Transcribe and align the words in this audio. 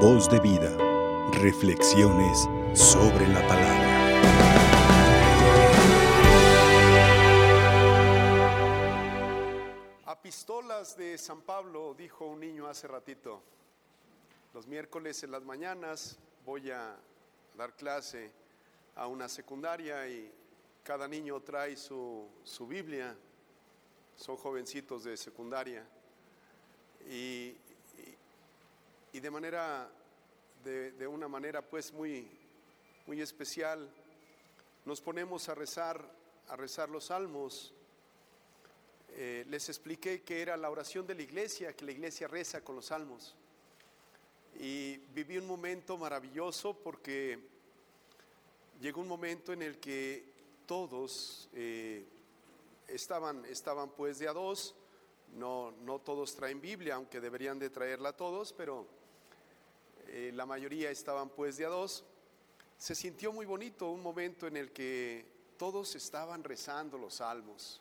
Voz 0.00 0.28
de 0.28 0.38
vida. 0.40 0.76
Reflexiones 1.40 2.46
sobre 2.74 3.26
la 3.28 3.40
palabra. 3.48 3.86
Apistolas 10.04 10.98
de 10.98 11.16
San 11.16 11.40
Pablo, 11.40 11.94
dijo 11.94 12.26
un 12.26 12.40
niño 12.40 12.66
hace 12.66 12.86
ratito. 12.86 13.42
Los 14.52 14.66
miércoles 14.66 15.22
en 15.22 15.30
las 15.30 15.42
mañanas 15.44 16.18
voy 16.44 16.70
a 16.70 16.94
dar 17.56 17.74
clase 17.74 18.30
a 18.96 19.06
una 19.06 19.30
secundaria 19.30 20.06
y 20.06 20.30
cada 20.82 21.08
niño 21.08 21.40
trae 21.40 21.74
su, 21.74 22.28
su 22.44 22.66
Biblia. 22.66 23.16
Son 24.14 24.36
jovencitos 24.36 25.04
de 25.04 25.16
secundaria. 25.16 25.86
Y, 27.08 27.56
y- 29.16 29.20
de 29.20 29.30
manera, 29.30 29.90
de, 30.62 30.92
de 30.92 31.06
una 31.06 31.26
manera 31.28 31.62
pues 31.62 31.92
muy, 31.92 32.28
muy 33.06 33.20
especial, 33.20 33.88
nos 34.84 35.00
ponemos 35.00 35.48
a 35.48 35.54
rezar, 35.54 36.00
a 36.48 36.56
rezar 36.56 36.88
los 36.90 37.06
salmos. 37.06 37.72
Eh, 39.10 39.44
les 39.48 39.68
expliqué 39.70 40.22
que 40.22 40.42
era 40.42 40.56
la 40.56 40.68
oración 40.70 41.06
de 41.06 41.14
la 41.14 41.22
iglesia, 41.22 41.74
que 41.74 41.86
la 41.86 41.92
iglesia 41.92 42.28
reza 42.28 42.62
con 42.62 42.76
los 42.76 42.86
salmos. 42.86 43.34
Y 44.60 44.98
viví 45.14 45.38
un 45.38 45.46
momento 45.46 45.96
maravilloso 45.96 46.74
porque 46.74 47.38
llegó 48.80 49.00
un 49.00 49.08
momento 49.08 49.52
en 49.52 49.62
el 49.62 49.78
que 49.78 50.24
todos 50.66 51.48
eh, 51.54 52.04
estaban, 52.88 53.44
estaban 53.46 53.90
pues 53.90 54.18
de 54.18 54.28
a 54.28 54.32
dos, 54.32 54.74
no, 55.34 55.72
no 55.82 55.98
todos 56.00 56.34
traen 56.36 56.60
Biblia, 56.60 56.96
aunque 56.96 57.20
deberían 57.20 57.58
de 57.58 57.70
traerla 57.70 58.14
todos, 58.14 58.52
pero 58.52 58.86
eh, 60.08 60.30
la 60.34 60.46
mayoría 60.46 60.90
estaban 60.90 61.28
pues 61.30 61.56
de 61.56 61.64
a 61.64 61.68
dos. 61.68 62.04
Se 62.78 62.94
sintió 62.94 63.32
muy 63.32 63.46
bonito 63.46 63.90
un 63.90 64.02
momento 64.02 64.46
en 64.46 64.56
el 64.56 64.72
que 64.72 65.24
todos 65.56 65.94
estaban 65.94 66.44
rezando 66.44 66.98
los 66.98 67.14
salmos. 67.14 67.80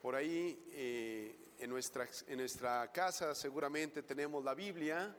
Por 0.00 0.14
ahí 0.14 0.62
eh, 0.72 1.34
en, 1.58 1.70
nuestra, 1.70 2.06
en 2.28 2.38
nuestra 2.38 2.90
casa 2.92 3.34
seguramente 3.34 4.02
tenemos 4.02 4.44
la 4.44 4.54
Biblia. 4.54 5.14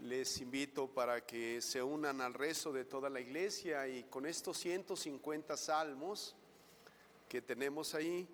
Les 0.00 0.40
invito 0.40 0.86
para 0.86 1.26
que 1.26 1.60
se 1.60 1.82
unan 1.82 2.20
al 2.20 2.32
rezo 2.32 2.72
de 2.72 2.84
toda 2.84 3.10
la 3.10 3.20
iglesia 3.20 3.88
y 3.88 4.04
con 4.04 4.26
estos 4.26 4.56
150 4.58 5.56
salmos 5.56 6.36
que 7.28 7.42
tenemos 7.42 7.94
ahí, 7.94 8.26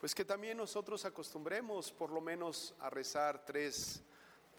pues 0.00 0.14
que 0.14 0.24
también 0.24 0.56
nosotros 0.56 1.04
acostumbremos 1.04 1.92
por 1.92 2.10
lo 2.10 2.20
menos 2.20 2.74
a 2.80 2.90
rezar 2.90 3.44
tres, 3.44 4.02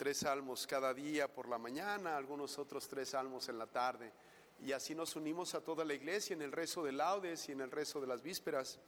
tres 0.03 0.17
salmos 0.17 0.67
cada 0.67 0.93
día 0.93 1.33
por 1.33 1.47
la 1.47 1.57
mañana, 1.57 2.17
algunos 2.17 2.59
otros 2.59 2.89
tres 2.89 3.07
salmos 3.07 3.47
en 3.47 3.57
la 3.57 3.67
tarde. 3.67 4.11
Y 4.59 4.73
así 4.73 4.93
nos 4.93 5.15
unimos 5.15 5.55
a 5.55 5.61
toda 5.61 5.85
la 5.85 5.93
iglesia 5.93 6.33
en 6.33 6.41
el 6.41 6.51
rezo 6.51 6.83
de 6.83 6.91
laudes 6.91 7.47
y 7.47 7.53
en 7.53 7.61
el 7.61 7.71
rezo 7.71 8.01
de 8.01 8.07
las 8.07 8.21
vísperas. 8.21 8.79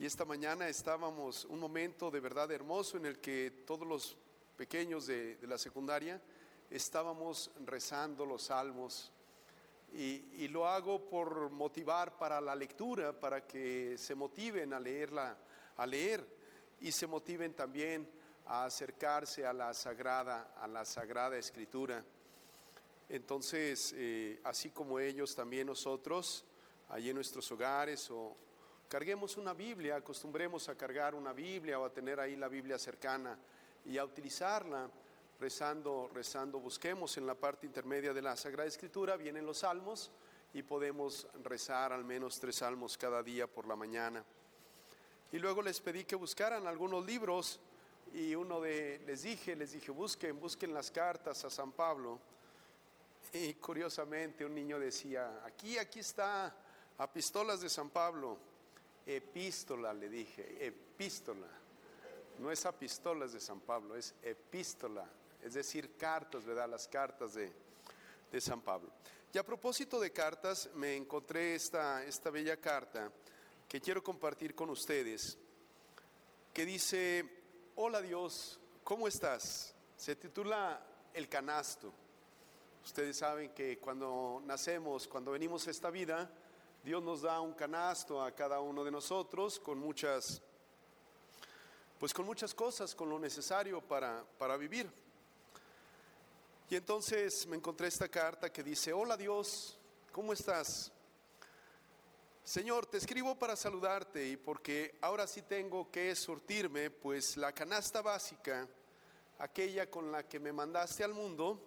Y 0.00 0.06
esta 0.06 0.24
mañana 0.24 0.68
estábamos 0.68 1.44
un 1.44 1.60
momento 1.60 2.10
de 2.10 2.18
verdad 2.18 2.50
hermoso 2.50 2.96
en 2.96 3.06
el 3.06 3.20
que 3.20 3.62
todos 3.64 3.86
los 3.86 4.16
pequeños 4.56 5.06
de, 5.06 5.38
la 5.42 5.56
secundaria 5.56 6.20
estábamos 6.70 7.52
rezando 7.64 8.26
los 8.26 8.42
salmos. 8.42 9.12
Y, 9.92 10.24
y 10.42 10.48
lo 10.48 10.66
hago 10.66 11.08
por 11.08 11.50
motivar 11.50 12.18
para 12.18 12.40
la 12.40 12.56
lectura, 12.56 13.12
para 13.12 13.46
que 13.46 13.96
se 13.96 14.16
motiven 14.16 14.74
a 14.74 14.80
leerla, 14.80 15.38
a 15.76 15.86
leer 15.86 16.26
y 16.80 16.90
se 16.90 17.06
motiven 17.06 17.54
también 17.54 18.10
a 18.52 18.64
acercarse 18.64 19.46
a 19.46 19.52
la 19.52 19.72
sagrada, 19.72 20.54
a 20.60 20.66
la 20.66 20.84
sagrada 20.84 21.36
escritura. 21.36 22.02
Entonces, 23.08 23.94
eh, 23.96 24.40
así 24.42 24.70
como 24.70 24.98
ellos, 24.98 25.36
también 25.36 25.68
nosotros, 25.68 26.44
allí 26.88 27.10
en 27.10 27.14
nuestros 27.14 27.50
hogares 27.52 28.10
o 28.10 28.36
carguemos 28.88 29.36
una 29.36 29.54
Biblia, 29.54 29.94
acostumbremos 29.94 30.68
a 30.68 30.74
cargar 30.74 31.14
una 31.14 31.32
Biblia 31.32 31.78
o 31.78 31.84
a 31.84 31.92
tener 31.92 32.18
ahí 32.18 32.34
la 32.34 32.48
Biblia 32.48 32.76
cercana 32.76 33.38
y 33.84 33.98
a 33.98 34.04
utilizarla 34.04 34.90
rezando, 35.38 36.10
rezando, 36.12 36.58
busquemos 36.58 37.16
en 37.18 37.28
la 37.28 37.36
parte 37.36 37.66
intermedia 37.66 38.12
de 38.12 38.20
la 38.20 38.36
Sagrada 38.36 38.66
Escritura, 38.66 39.16
vienen 39.16 39.46
los 39.46 39.58
salmos 39.58 40.10
y 40.52 40.64
podemos 40.64 41.28
rezar 41.44 41.92
al 41.92 42.02
menos 42.02 42.40
tres 42.40 42.56
salmos 42.56 42.98
cada 42.98 43.22
día 43.22 43.46
por 43.46 43.68
la 43.68 43.76
mañana. 43.76 44.24
Y 45.30 45.38
luego 45.38 45.62
les 45.62 45.80
pedí 45.80 46.04
que 46.04 46.16
buscaran 46.16 46.66
algunos 46.66 47.06
libros 47.06 47.60
y 48.14 48.34
uno 48.34 48.60
de, 48.60 49.02
les 49.06 49.22
dije, 49.22 49.56
les 49.56 49.72
dije, 49.72 49.90
busquen, 49.90 50.38
busquen 50.38 50.74
las 50.74 50.90
cartas 50.90 51.44
a 51.44 51.50
San 51.50 51.72
Pablo. 51.72 52.20
Y 53.32 53.54
curiosamente 53.54 54.44
un 54.44 54.54
niño 54.54 54.78
decía, 54.78 55.42
aquí, 55.44 55.78
aquí 55.78 56.00
está, 56.00 56.54
Apistolas 57.00 57.62
de 57.62 57.70
San 57.70 57.88
Pablo, 57.88 58.36
epístola, 59.06 59.94
le 59.94 60.10
dije, 60.10 60.66
epístola. 60.66 61.48
No 62.38 62.50
es 62.50 62.66
apistolas 62.66 63.32
de 63.32 63.40
San 63.40 63.60
Pablo, 63.60 63.96
es 63.96 64.14
epístola, 64.22 65.08
es 65.42 65.54
decir, 65.54 65.96
cartas, 65.96 66.44
¿verdad? 66.44 66.68
Las 66.68 66.88
cartas 66.88 67.32
de, 67.32 67.50
de 68.30 68.40
San 68.42 68.60
Pablo. 68.60 68.90
Y 69.32 69.38
a 69.38 69.46
propósito 69.46 69.98
de 69.98 70.12
cartas, 70.12 70.68
me 70.74 70.94
encontré 70.94 71.54
esta, 71.54 72.04
esta 72.04 72.28
bella 72.28 72.58
carta 72.58 73.10
que 73.66 73.80
quiero 73.80 74.04
compartir 74.04 74.54
con 74.54 74.68
ustedes, 74.68 75.38
que 76.52 76.66
dice, 76.66 77.39
hola 77.82 78.02
Dios, 78.02 78.60
¿cómo 78.84 79.08
estás? 79.08 79.74
Se 79.96 80.14
titula 80.14 80.86
El 81.14 81.30
canasto. 81.30 81.90
Ustedes 82.84 83.16
saben 83.16 83.54
que 83.54 83.78
cuando 83.78 84.42
nacemos, 84.44 85.08
cuando 85.08 85.30
venimos 85.30 85.66
a 85.66 85.70
esta 85.70 85.88
vida, 85.88 86.30
Dios 86.84 87.02
nos 87.02 87.22
da 87.22 87.40
un 87.40 87.54
canasto 87.54 88.22
a 88.22 88.32
cada 88.32 88.60
uno 88.60 88.84
de 88.84 88.90
nosotros 88.90 89.58
con 89.58 89.78
muchas, 89.78 90.42
pues 91.98 92.12
con 92.12 92.26
muchas 92.26 92.52
cosas, 92.52 92.94
con 92.94 93.08
lo 93.08 93.18
necesario 93.18 93.80
para, 93.80 94.26
para 94.36 94.58
vivir. 94.58 94.92
Y 96.68 96.76
entonces 96.76 97.46
me 97.46 97.56
encontré 97.56 97.88
esta 97.88 98.10
carta 98.10 98.52
que 98.52 98.62
dice, 98.62 98.92
hola 98.92 99.16
Dios, 99.16 99.78
¿cómo 100.12 100.34
estás? 100.34 100.92
Señor, 102.44 102.86
te 102.86 102.96
escribo 102.96 103.38
para 103.38 103.54
saludarte 103.54 104.26
y 104.28 104.36
porque 104.36 104.96
ahora 105.02 105.26
sí 105.26 105.42
tengo 105.42 105.90
que 105.90 106.14
surtirme, 106.16 106.90
pues 106.90 107.36
la 107.36 107.52
canasta 107.52 108.02
básica, 108.02 108.66
aquella 109.38 109.90
con 109.90 110.10
la 110.10 110.26
que 110.26 110.40
me 110.40 110.52
mandaste 110.52 111.04
al 111.04 111.14
mundo, 111.14 111.60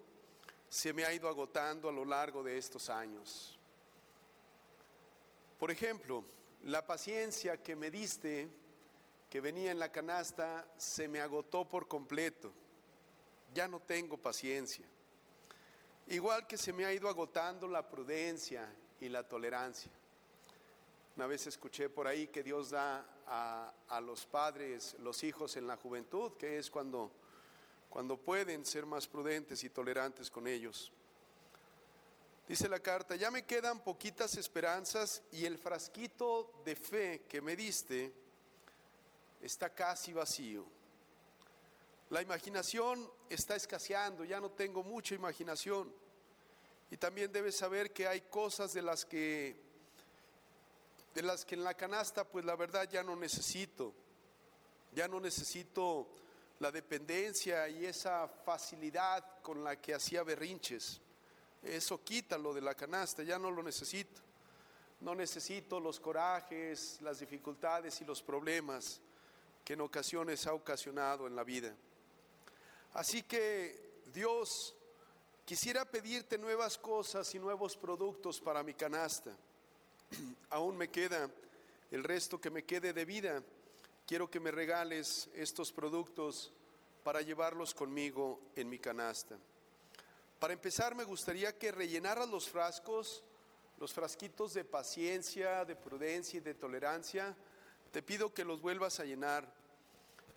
se 0.68 0.92
me 0.92 1.06
ha 1.06 1.14
ido 1.14 1.30
agotando 1.30 1.88
a 1.88 1.92
lo 1.92 2.04
largo 2.04 2.44
de 2.44 2.58
estos 2.58 2.90
años. 2.90 3.58
Por 5.58 5.72
ejemplo, 5.72 6.26
la 6.64 6.86
paciencia 6.86 7.62
que 7.62 7.76
me 7.76 7.90
diste, 7.90 8.50
que 9.30 9.40
venía 9.40 9.72
en 9.72 9.80
la 9.80 9.92
canasta, 9.92 10.68
se 10.78 11.08
me 11.08 11.22
agotó 11.22 11.64
por 11.64 11.88
completo. 11.88 12.52
Ya 13.54 13.68
no 13.68 13.80
tengo 13.80 14.18
paciencia. 14.18 14.86
Igual 16.08 16.48
que 16.48 16.58
se 16.58 16.74
me 16.74 16.86
ha 16.86 16.94
ido 16.94 17.08
agotando 17.08 17.68
la 17.68 17.88
prudencia 17.88 18.68
y 19.00 19.10
la 19.10 19.28
tolerancia. 19.28 19.92
Una 21.16 21.28
vez 21.28 21.46
escuché 21.46 21.90
por 21.90 22.08
ahí 22.08 22.28
que 22.28 22.42
Dios 22.42 22.72
da 22.72 23.06
a, 23.28 23.72
a 23.88 24.02
los 24.02 24.26
padres 24.26 24.96
los 25.00 25.24
hijos 25.24 25.56
en 25.58 25.68
la 25.68 25.78
juventud, 25.78 26.34
que 26.38 26.58
es 26.58 26.72
cuando, 26.72 27.12
cuando 27.88 28.18
pueden 28.18 28.66
ser 28.66 28.88
más 28.88 29.08
prudentes 29.08 29.64
y 29.64 29.70
tolerantes 29.70 30.32
con 30.32 30.48
ellos. 30.48 30.92
Dice 32.48 32.68
la 32.68 32.80
carta, 32.80 33.16
ya 33.16 33.30
me 33.30 33.46
quedan 33.46 33.84
poquitas 33.84 34.36
esperanzas 34.38 35.22
y 35.32 35.46
el 35.46 35.60
frasquito 35.60 36.62
de 36.66 36.76
fe 36.76 37.22
que 37.30 37.42
me 37.42 37.56
diste 37.56 38.12
está 39.40 39.70
casi 39.70 40.14
vacío. 40.14 40.66
La 42.10 42.22
imaginación 42.22 43.10
está 43.30 43.56
escaseando, 43.56 44.26
ya 44.26 44.42
no 44.42 44.52
tengo 44.52 44.84
mucha 44.84 45.16
imaginación. 45.16 45.94
Y 46.92 46.98
también 46.98 47.32
debes 47.32 47.56
saber 47.56 47.94
que 47.94 48.08
hay 48.08 48.22
cosas 48.22 48.74
de 48.74 48.82
las 48.82 49.06
que 49.06 49.63
de 51.14 51.22
las 51.22 51.46
que 51.46 51.56
en 51.56 51.64
la 51.64 51.74
canasta 51.74 52.24
pues 52.24 52.46
la 52.46 52.56
verdad 52.56 52.90
ya 52.90 53.04
no 53.04 53.16
necesito. 53.16 53.94
Ya 54.92 55.08
no 55.08 55.20
necesito 55.20 56.08
la 56.60 56.72
dependencia 56.72 57.68
y 57.68 57.86
esa 57.86 58.28
facilidad 58.28 59.42
con 59.42 59.64
la 59.64 59.80
que 59.82 59.94
hacía 59.94 60.24
berrinches. 60.24 61.02
Eso 61.62 62.04
quítalo 62.04 62.54
de 62.54 62.62
la 62.62 62.76
canasta, 62.76 63.24
ya 63.24 63.40
no 63.40 63.50
lo 63.50 63.64
necesito. 63.64 64.22
No 65.02 65.16
necesito 65.16 65.80
los 65.80 66.00
corajes, 66.00 67.00
las 67.02 67.20
dificultades 67.20 68.00
y 68.02 68.06
los 68.06 68.22
problemas 68.22 69.02
que 69.64 69.74
en 69.74 69.82
ocasiones 69.82 70.46
ha 70.48 70.54
ocasionado 70.54 71.28
en 71.28 71.36
la 71.36 71.44
vida. 71.44 71.74
Así 72.94 73.24
que 73.24 74.02
Dios, 74.14 74.76
quisiera 75.46 75.84
pedirte 75.86 76.38
nuevas 76.38 76.78
cosas 76.78 77.34
y 77.34 77.40
nuevos 77.40 77.76
productos 77.76 78.40
para 78.40 78.64
mi 78.64 78.74
canasta. 78.74 79.36
Aún 80.50 80.78
me 80.78 80.90
queda 80.90 81.30
el 81.92 82.04
resto 82.04 82.40
que 82.40 82.50
me 82.50 82.64
quede 82.64 82.94
de 82.94 83.06
vida. 83.06 83.44
Quiero 84.06 84.30
que 84.30 84.40
me 84.40 84.52
regales 84.52 85.30
estos 85.34 85.72
productos 85.72 86.52
para 87.04 87.22
llevarlos 87.22 87.74
conmigo 87.74 88.40
en 88.56 88.70
mi 88.70 88.80
canasta. 88.80 89.38
Para 90.40 90.54
empezar, 90.54 90.96
me 90.96 91.04
gustaría 91.04 91.58
que 91.58 91.72
rellenaras 91.72 92.28
los 92.28 92.50
frascos, 92.50 93.24
los 93.80 93.94
frasquitos 93.94 94.54
de 94.54 94.66
paciencia, 94.66 95.66
de 95.66 95.76
prudencia 95.76 96.38
y 96.38 96.42
de 96.42 96.54
tolerancia. 96.54 97.36
Te 97.92 98.02
pido 98.02 98.34
que 98.34 98.44
los 98.44 98.62
vuelvas 98.62 99.00
a 99.00 99.06
llenar. 99.06 99.48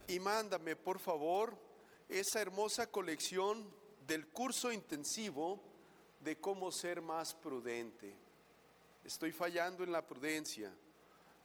Y 0.07 0.21
mándame, 0.21 0.77
por 0.77 1.01
favor, 1.01 1.59
esa 2.09 2.41
hermosa 2.41 2.91
colección 2.91 3.69
del 4.07 4.29
curso 4.29 4.71
intensivo 4.71 5.61
de 6.21 6.37
cómo 6.39 6.71
ser 6.71 7.01
más 7.01 7.35
prudente. 7.35 8.26
Estoy 9.07 9.31
fallando 9.31 9.85
en 9.85 9.93
la 9.93 10.05
prudencia. 10.05 10.69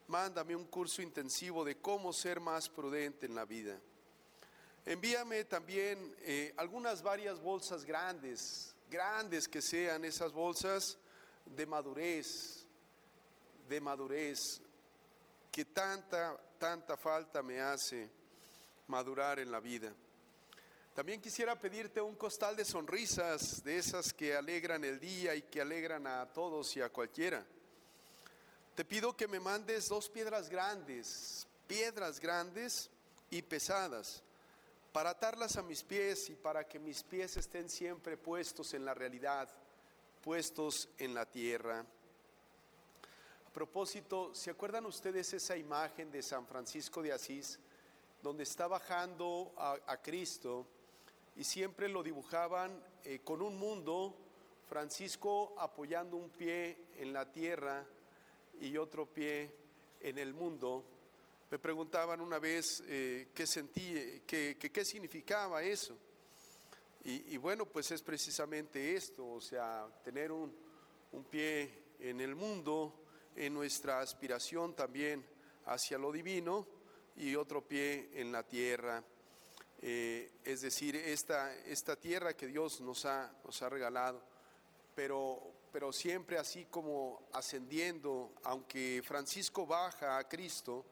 Mándame 0.08 0.56
un 0.56 0.66
curso 0.66 1.04
intensivo 1.04 1.64
de 1.64 1.78
cómo 1.78 2.12
ser 2.12 2.40
más 2.40 2.68
prudente 2.68 3.28
en 3.28 3.36
la 3.36 3.46
vida. 3.46 3.80
Envíame 4.84 5.44
también 5.44 6.16
eh, 6.22 6.56
algunas 6.58 7.04
varias 7.04 7.40
bolsas 7.40 7.86
grandes, 7.86 8.74
grandes 8.90 9.48
que 9.48 9.62
sean 9.62 10.04
esas 10.04 10.32
bolsas 10.32 10.98
de 11.46 11.68
madurez, 11.68 12.66
de 13.70 13.80
madurez, 13.80 14.60
que 15.52 15.64
tanta, 15.64 16.36
tanta 16.58 16.98
falta 16.98 17.44
me 17.44 17.62
hace 17.62 18.10
madurar 18.88 19.38
en 19.38 19.52
la 19.52 19.60
vida. 19.60 19.94
También 20.94 21.22
quisiera 21.22 21.58
pedirte 21.58 22.02
un 22.02 22.16
costal 22.16 22.56
de 22.56 22.66
sonrisas, 22.66 23.64
de 23.64 23.78
esas 23.78 24.12
que 24.12 24.36
alegran 24.36 24.84
el 24.84 25.00
día 25.00 25.34
y 25.34 25.44
que 25.44 25.62
alegran 25.62 26.06
a 26.06 26.26
todos 26.34 26.76
y 26.76 26.82
a 26.82 26.90
cualquiera. 26.90 27.46
Te 28.76 28.84
pido 28.84 29.16
que 29.16 29.28
me 29.28 29.40
mandes 29.40 29.88
dos 29.88 30.10
piedras 30.10 30.50
grandes, 30.50 31.48
piedras 31.66 32.20
grandes 32.20 32.90
y 33.30 33.42
pesadas, 33.42 34.22
para 34.92 35.12
atarlas 35.12 35.56
a 35.56 35.62
mis 35.62 35.82
pies 35.82 36.30
y 36.30 36.36
para 36.36 36.68
que 36.68 36.78
mis 36.78 37.04
pies 37.04 37.38
estén 37.38 37.70
siempre 37.70 38.18
puestos 38.18 38.74
en 38.74 38.84
la 38.84 38.94
realidad, 38.94 39.48
puestos 40.22 40.90
en 40.98 41.14
la 41.14 41.26
tierra. 41.26 41.86
A 43.48 43.54
propósito, 43.54 44.36
¿se 44.36 44.52
acuerdan 44.52 44.86
ustedes 44.86 45.34
esa 45.34 45.56
imagen 45.56 46.12
de 46.12 46.22
San 46.22 46.46
Francisco 46.46 47.02
de 47.02 47.14
Asís, 47.14 47.60
donde 48.22 48.44
está 48.44 48.68
bajando 48.68 49.54
a, 49.58 49.98
Cristo 50.02 50.68
y 51.42 51.44
siempre 51.44 51.90
lo 51.90 52.04
dibujaban 52.04 52.72
eh, 53.04 53.22
con 53.24 53.42
un 53.42 53.58
mundo, 53.58 54.16
Francisco 54.70 55.56
apoyando 55.58 56.16
un 56.16 56.30
pie 56.30 56.78
en 57.00 57.12
la 57.14 57.32
tierra 57.32 57.84
y 58.60 58.78
otro 58.78 59.08
pie 59.08 59.52
en 60.02 60.20
el 60.20 60.36
mundo? 60.36 60.86
Me 61.50 61.58
preguntaban 61.58 62.22
una 62.22 62.38
vez 62.38 62.84
eh, 62.86 63.30
qué 63.34 63.48
sentí, 63.48 64.22
qué, 64.28 64.56
qué, 64.60 64.86
significaba 64.86 65.64
eso. 65.64 65.98
Y, 67.06 67.38
bueno, 67.38 67.66
pues 67.66 67.90
es 67.90 68.04
precisamente 68.04 68.96
esto, 68.96 69.28
o 69.28 69.42
sea, 69.42 69.88
tener 70.04 70.32
un, 70.32 70.56
un, 71.12 71.24
pie 71.24 71.74
en 72.00 72.22
el 72.22 72.36
mundo, 72.36 72.94
en 73.36 73.56
nuestra 73.56 74.00
aspiración 74.00 74.76
también 74.76 75.26
hacia 75.66 75.98
lo 75.98 76.12
divino 76.12 76.68
y 77.16 77.34
otro 77.34 77.68
pie 77.68 78.12
en 78.14 78.32
la 78.32 78.44
tierra. 78.44 79.04
Eh, 79.84 80.32
es 80.44 80.62
decir, 80.62 80.96
esta, 80.96 81.56
esta 81.66 81.96
tierra 81.96 82.36
que 82.36 82.46
Dios 82.48 82.82
nos 82.82 83.06
ha, 83.06 83.34
nos 83.44 83.62
ha 83.62 83.70
regalado, 83.70 84.22
pero, 84.94 85.42
pero 85.72 85.92
siempre 85.92 86.38
así 86.38 86.66
como 86.66 87.28
ascendiendo, 87.34 88.34
aunque 88.44 89.02
Francisco 89.04 89.66
baja 89.66 90.20
a 90.20 90.28
Cristo, 90.28 90.86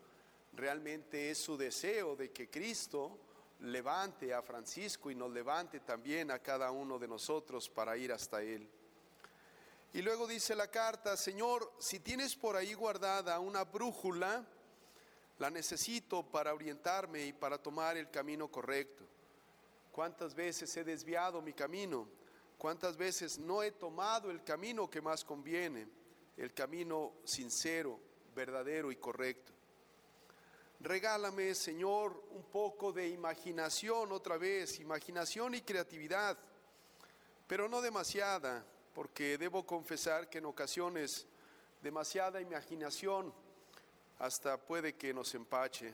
realmente 0.54 1.30
es 1.30 1.38
su 1.38 1.56
deseo 1.56 2.16
de 2.16 2.32
que 2.32 2.50
Cristo 2.50 3.20
levante 3.62 4.34
a 4.34 4.42
Francisco 4.42 5.12
y 5.12 5.16
nos 5.16 5.32
levante 5.32 5.82
también 5.82 6.32
a 6.32 6.40
cada 6.40 6.72
uno 6.72 6.98
de 6.98 7.08
nosotros 7.08 7.70
para 7.70 7.96
ir 7.96 8.12
hasta 8.12 8.42
Él. 8.42 8.68
Y 9.94 10.02
luego 10.02 10.28
dice 10.28 10.56
la 10.56 10.70
carta, 10.70 11.18
Señor, 11.18 11.74
si 11.80 12.00
tienes 12.00 12.36
por 12.36 12.56
ahí 12.56 12.74
guardada 12.74 13.40
una 13.40 13.64
brújula, 13.64 14.46
la 15.40 15.50
necesito 15.50 16.24
para 16.24 16.54
orientarme 16.54 17.26
y 17.26 17.34
para 17.34 17.58
tomar 17.58 17.98
el 17.98 18.12
camino 18.12 18.50
correcto. 18.50 19.06
¿Cuántas 19.92 20.36
veces 20.36 20.76
he 20.78 20.84
desviado 20.84 21.42
mi 21.42 21.54
camino? 21.54 22.08
¿Cuántas 22.58 22.98
veces 22.98 23.40
no 23.40 23.64
he 23.64 23.72
tomado 23.72 24.30
el 24.30 24.44
camino 24.44 24.90
que 24.90 25.02
más 25.02 25.24
conviene? 25.24 25.88
El 26.36 26.54
camino 26.54 27.14
sincero, 27.24 28.00
verdadero 28.36 28.92
y 28.92 28.98
correcto. 28.98 29.54
Regálame, 30.82 31.56
Señor, 31.56 32.24
un 32.32 32.44
poco 32.44 32.92
de 32.92 33.08
imaginación 33.08 34.12
otra 34.12 34.38
vez, 34.38 34.80
imaginación 34.80 35.56
y 35.56 35.62
creatividad, 35.62 36.38
pero 37.48 37.68
no 37.68 37.82
demasiada, 37.82 38.66
porque 38.94 39.38
debo 39.38 39.66
confesar 39.66 40.30
que 40.30 40.38
en 40.38 40.46
ocasiones 40.46 41.28
demasiada 41.82 42.42
imaginación 42.42 43.34
hasta 44.20 44.58
puede 44.58 44.96
que 44.96 45.14
nos 45.14 45.34
empache. 45.34 45.94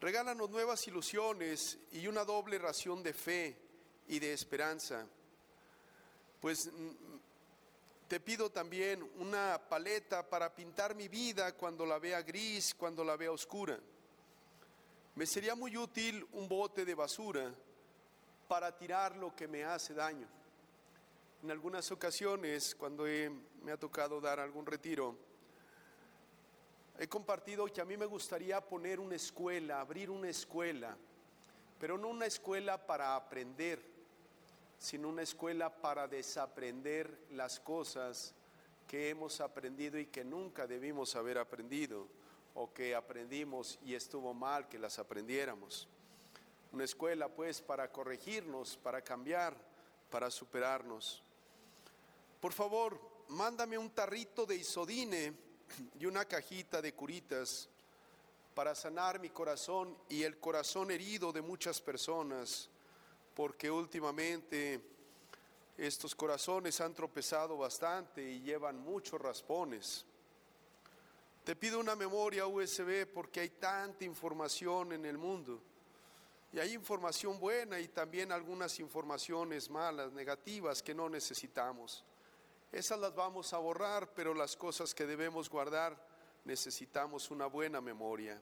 Regálanos 0.00 0.50
nuevas 0.50 0.86
ilusiones 0.86 1.78
y 1.92 2.06
una 2.06 2.24
doble 2.24 2.58
ración 2.58 3.02
de 3.02 3.14
fe 3.14 3.56
y 4.08 4.18
de 4.18 4.32
esperanza, 4.32 5.06
pues 6.40 6.70
te 8.06 8.20
pido 8.20 8.50
también 8.50 9.02
una 9.16 9.60
paleta 9.68 10.28
para 10.28 10.54
pintar 10.54 10.94
mi 10.94 11.08
vida 11.08 11.56
cuando 11.56 11.86
la 11.86 11.98
vea 11.98 12.22
gris, 12.22 12.74
cuando 12.74 13.02
la 13.02 13.16
vea 13.16 13.32
oscura. 13.32 13.80
Me 15.14 15.26
sería 15.26 15.54
muy 15.54 15.76
útil 15.76 16.26
un 16.32 16.46
bote 16.46 16.84
de 16.84 16.94
basura 16.94 17.52
para 18.46 18.76
tirar 18.76 19.16
lo 19.16 19.34
que 19.34 19.48
me 19.48 19.64
hace 19.64 19.94
daño. 19.94 20.28
En 21.42 21.50
algunas 21.50 21.90
ocasiones, 21.90 22.74
cuando 22.74 23.04
me 23.62 23.72
ha 23.72 23.76
tocado 23.78 24.20
dar 24.20 24.38
algún 24.38 24.66
retiro, 24.66 25.16
he 26.98 27.08
compartido 27.08 27.66
que 27.66 27.80
a 27.80 27.84
mí 27.84 27.96
me 27.96 28.06
gustaría 28.06 28.60
poner 28.60 29.00
una 29.00 29.16
escuela, 29.16 29.80
abrir 29.80 30.10
una 30.10 30.28
escuela, 30.28 30.96
pero 31.78 31.98
no 31.98 32.08
una 32.08 32.26
escuela 32.26 32.86
para 32.86 33.16
aprender, 33.16 33.82
sino 34.78 35.08
una 35.08 35.22
escuela 35.22 35.70
para 35.70 36.08
desaprender 36.08 37.26
las 37.32 37.60
cosas 37.60 38.34
que 38.88 39.10
hemos 39.10 39.40
aprendido 39.40 39.98
y 39.98 40.06
que 40.06 40.24
nunca 40.24 40.66
debimos 40.66 41.16
haber 41.16 41.38
aprendido 41.38 42.06
o 42.54 42.72
que 42.72 42.94
aprendimos 42.94 43.78
y 43.84 43.94
estuvo 43.94 44.32
mal 44.32 44.68
que 44.68 44.78
las 44.78 44.98
aprendiéramos. 44.98 45.88
Una 46.72 46.84
escuela 46.84 47.28
pues 47.28 47.60
para 47.60 47.90
corregirnos, 47.92 48.76
para 48.76 49.02
cambiar, 49.02 49.54
para 50.10 50.30
superarnos. 50.30 51.22
Por 52.40 52.52
favor, 52.52 52.98
mándame 53.28 53.76
un 53.76 53.90
tarrito 53.90 54.46
de 54.46 54.56
isodine 54.56 55.45
y 55.98 56.06
una 56.06 56.24
cajita 56.24 56.80
de 56.80 56.94
curitas 56.94 57.68
para 58.54 58.74
sanar 58.74 59.20
mi 59.20 59.30
corazón 59.30 59.96
y 60.08 60.22
el 60.22 60.38
corazón 60.38 60.90
herido 60.90 61.32
de 61.32 61.42
muchas 61.42 61.80
personas 61.80 62.70
porque 63.34 63.70
últimamente 63.70 64.80
estos 65.76 66.14
corazones 66.14 66.80
han 66.80 66.94
tropezado 66.94 67.58
bastante 67.58 68.22
y 68.22 68.40
llevan 68.40 68.78
muchos 68.78 69.20
raspones. 69.20 70.06
Te 71.44 71.54
pido 71.54 71.78
una 71.78 71.94
memoria 71.94 72.46
USB 72.46 73.06
porque 73.12 73.40
hay 73.40 73.50
tanta 73.50 74.04
información 74.06 74.94
en 74.94 75.04
el 75.04 75.18
mundo. 75.18 75.60
Y 76.52 76.58
hay 76.58 76.72
información 76.72 77.38
buena 77.38 77.78
y 77.78 77.88
también 77.88 78.32
algunas 78.32 78.80
informaciones 78.80 79.68
malas, 79.68 80.12
negativas 80.12 80.82
que 80.82 80.94
no 80.94 81.10
necesitamos. 81.10 82.04
Esas 82.72 82.98
las 82.98 83.14
vamos 83.14 83.52
a 83.52 83.58
borrar, 83.58 84.12
pero 84.14 84.34
las 84.34 84.56
cosas 84.56 84.94
que 84.94 85.06
debemos 85.06 85.48
guardar 85.48 85.96
necesitamos 86.44 87.30
una 87.30 87.46
buena 87.46 87.80
memoria. 87.80 88.40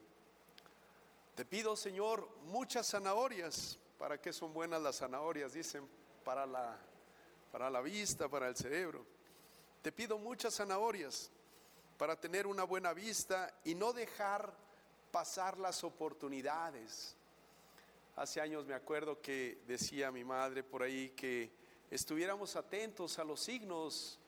Te 1.35 1.45
pido, 1.45 1.75
Señor, 1.75 2.29
muchas 2.43 2.89
zanahorias 2.89 3.79
¿Para 3.97 4.19
qué 4.19 4.33
son 4.33 4.53
buenas 4.53 4.81
las 4.81 4.97
zanahorias? 4.97 5.53
Dicen, 5.53 5.87
para 6.23 6.45
la, 6.45 6.77
para 7.51 7.69
la 7.69 7.81
vista, 7.81 8.27
para 8.27 8.49
el 8.49 8.55
cerebro. 8.55 9.05
Te 9.81 9.91
pido 9.91 10.17
muchas 10.17 10.55
zanahorias 10.55 11.31
para 11.97 12.19
tener 12.19 12.45
una 12.45 12.63
buena 12.63 12.93
vista 12.93 13.53
y 13.63 13.73
no 13.73 13.93
dejar 13.93 14.53
pasar 15.11 15.57
las 15.57 15.83
oportunidades. 15.83 17.15
Hace 18.17 18.41
años 18.41 18.65
me 18.65 18.73
acuerdo 18.73 19.21
que 19.21 19.61
decía 19.65 20.11
mi 20.11 20.23
madre 20.23 20.63
por 20.63 20.83
ahí 20.83 21.09
que 21.11 21.51
estuviéramos 21.89 22.55
atentos 22.55 23.19
a 23.19 23.23
los 23.23 23.39
signos, 23.39 24.19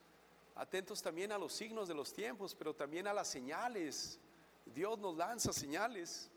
atentos 0.56 1.02
también 1.02 1.32
a 1.32 1.38
los 1.38 1.54
signos 1.54 1.88
de 1.88 1.94
los 1.94 2.14
tiempos, 2.14 2.56
pero 2.56 2.74
también 2.74 3.08
a 3.08 3.14
las 3.14 3.28
señales. 3.28 4.20
Dios 4.66 4.98
nos 5.00 5.16
lanza 5.16 5.54
señales 5.54 6.30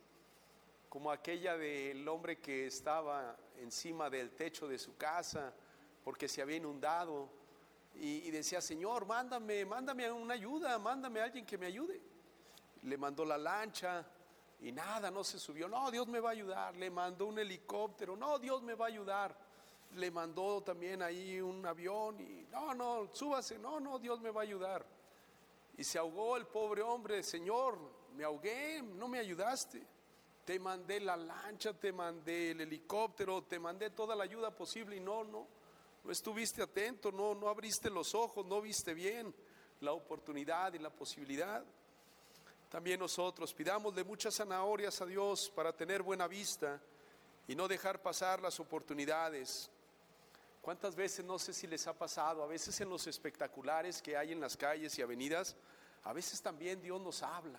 como 0.88 1.10
aquella 1.10 1.56
del 1.56 2.06
hombre 2.08 2.38
que 2.38 2.66
estaba 2.66 3.36
encima 3.58 4.10
del 4.10 4.30
techo 4.32 4.66
de 4.66 4.78
su 4.78 4.96
casa 4.96 5.52
porque 6.04 6.28
se 6.28 6.42
había 6.42 6.56
inundado 6.56 7.28
y, 7.94 8.30
decía, 8.30 8.60
Señor, 8.60 9.04
mándame, 9.04 9.64
mándame 9.64 10.10
una 10.10 10.34
ayuda, 10.34 10.78
mándame 10.78 11.20
a 11.20 11.24
alguien 11.24 11.44
que 11.44 11.58
me 11.58 11.66
ayude. 11.66 12.00
Le 12.82 12.96
mandó 12.96 13.24
la 13.24 13.36
lancha 13.36 14.06
y 14.60 14.72
nada, 14.72 15.10
no 15.10 15.22
se 15.22 15.38
subió, 15.38 15.68
no, 15.68 15.90
Dios 15.90 16.06
me 16.08 16.20
va 16.20 16.30
a 16.30 16.32
ayudar. 16.32 16.76
Le 16.76 16.90
mandó 16.90 17.26
un 17.26 17.38
helicóptero, 17.38 18.16
no, 18.16 18.38
Dios 18.38 18.62
me 18.62 18.74
va 18.74 18.86
a 18.86 18.88
ayudar. 18.88 19.36
Le 19.97 20.11
mandó 20.11 20.62
también 20.62 21.02
ahí 21.02 21.40
un 21.40 21.64
avión 21.66 22.20
y 22.20 22.47
no, 22.50 22.75
no, 22.75 23.09
súbase, 23.12 23.59
no, 23.59 23.80
no, 23.80 23.99
Dios 23.99 24.20
me 24.20 24.30
va 24.30 24.40
a 24.40 24.44
ayudar. 24.44 24.85
Y 25.76 25.85
se 25.85 25.99
ahogó 25.99 26.37
el 26.37 26.47
pobre 26.47 26.82
hombre, 26.82 27.23
Señor, 27.23 27.78
me 28.14 28.25
ahogué, 28.25 28.82
no 28.82 29.09
me 29.09 29.18
ayudaste. 29.18 29.82
Te 30.44 30.59
mandé 30.59 31.00
la 31.00 31.16
lancha, 31.16 31.73
te 31.73 31.92
mandé 31.92 32.52
el 32.52 32.61
helicóptero, 32.62 33.42
te 33.42 33.59
mandé 33.59 33.90
toda 33.90 34.16
la 34.16 34.25
ayuda 34.25 34.50
posible 34.50 34.97
y 34.97 35.00
no, 35.00 35.25
no, 35.25 35.47
no 36.04 36.11
estuviste 36.11 36.62
atento, 36.62 37.12
no, 37.12 37.35
no 37.35 37.49
abriste 37.49 37.90
los 37.90 38.14
ojos, 38.14 38.44
no 38.47 38.61
viste 38.61 38.94
bien 38.94 39.35
la 39.80 39.92
oportunidad 39.92 40.73
y 40.75 40.78
la 40.78 40.90
posibilidad. 40.90 41.64
También 42.68 43.00
nosotros 43.00 43.52
pidamos 43.52 43.94
muchas 44.04 44.37
zanahorias 44.37 45.00
a 45.00 45.06
Dios 45.06 45.50
para 45.50 45.73
tener 45.73 46.02
buena 46.02 46.28
vista 46.28 46.80
y 47.49 47.54
no 47.54 47.66
dejar 47.66 48.00
pasar 48.00 48.40
las 48.40 48.61
oportunidades. 48.61 49.70
¿Cuántas 50.61 50.95
veces, 50.95 51.25
no 51.25 51.38
sé 51.38 51.55
si 51.55 51.67
les 51.67 51.87
ha 51.87 51.95
pasado, 51.97 52.43
a 52.43 52.47
veces 52.47 52.79
en 52.81 52.90
los 52.90 53.07
espectaculares 53.07 54.02
que 54.02 54.17
hay 54.17 54.33
en 54.33 54.40
las 54.40 54.57
calles 54.57 54.99
y 54.99 55.02
avenidas, 55.02 55.57
a 56.05 56.12
veces 56.12 56.40
también 56.43 56.83
Dios 56.83 57.00
nos 57.00 57.23
habla? 57.23 57.59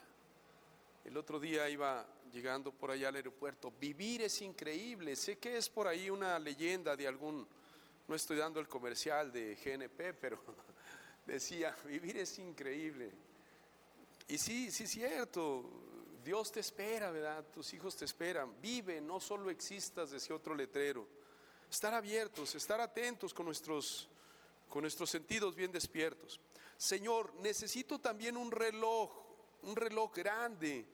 El 1.04 1.18
otro 1.18 1.40
día 1.40 1.68
iba 1.68 2.06
llegando 2.32 2.72
por 2.72 2.92
allá 2.92 3.10
al 3.10 3.16
aeropuerto, 3.16 3.74
vivir 3.80 4.22
es 4.22 4.42
increíble, 4.42 5.16
sé 5.16 5.38
que 5.40 5.58
es 5.58 5.68
por 5.68 5.88
ahí 5.88 6.10
una 6.10 6.38
leyenda 6.38 6.96
de 6.96 7.08
algún, 7.08 7.48
no 8.08 8.16
estoy 8.16 8.38
dando 8.38 8.60
el 8.60 8.68
comercial 8.68 9.32
de 9.32 9.56
GNP, 9.56 10.14
pero 10.20 10.40
decía, 11.26 11.76
vivir 11.86 12.18
es 12.18 12.38
increíble. 12.38 13.12
Y 14.28 14.38
sí, 14.38 14.70
sí 14.72 14.84
es 14.84 14.92
cierto, 14.92 15.66
Dios 16.24 16.52
te 16.52 16.60
espera, 16.60 17.10
¿verdad? 17.12 17.44
Tus 17.52 17.74
hijos 17.74 17.96
te 17.96 18.06
esperan. 18.06 18.54
Vive, 18.62 19.02
no 19.02 19.20
solo 19.20 19.50
existas, 19.50 20.12
decía 20.12 20.36
otro 20.36 20.54
letrero. 20.54 21.08
Estar 21.72 21.94
abiertos, 21.94 22.54
estar 22.54 22.82
atentos 22.82 23.34
con 23.34 23.46
nuestros, 23.46 24.10
con 24.68 24.82
nuestros 24.82 25.10
sentidos 25.10 25.56
bien 25.56 25.72
despiertos. 25.72 26.38
Señor, 26.78 27.34
necesito 27.36 27.98
también 27.98 28.36
un 28.36 28.52
reloj, 28.52 29.10
un 29.64 29.78
reloj 29.78 30.14
grande, 30.14 30.86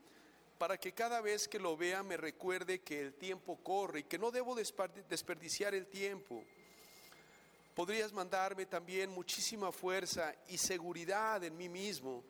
para 0.59 0.77
que 0.77 0.93
cada 0.93 1.19
vez 1.19 1.47
que 1.47 1.57
lo 1.57 1.75
vea 1.75 2.03
me 2.03 2.15
recuerde 2.15 2.81
que 2.81 3.01
el 3.01 3.13
tiempo 3.15 3.57
corre 3.63 4.01
y 4.01 4.03
que 4.03 4.19
no 4.19 4.29
debo 4.29 4.55
desperdiciar 4.55 5.73
el 5.73 5.87
tiempo. 5.87 6.43
Podrías 7.73 8.13
mandarme 8.13 8.67
también 8.67 9.09
muchísima 9.09 9.71
fuerza 9.71 10.35
y 10.47 10.59
seguridad 10.59 11.43
en 11.43 11.57
mí 11.57 11.67
mismo 11.67 12.23